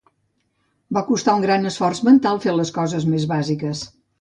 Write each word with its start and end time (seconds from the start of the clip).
Va 0.97 1.03
costar 1.09 1.35
un 1.39 1.45
gran 1.45 1.71
esforç 1.73 2.01
mental 2.09 2.43
fer 2.47 2.57
les 2.61 2.73
coses 2.79 3.07
més 3.15 3.29
bàsiques. 3.37 3.89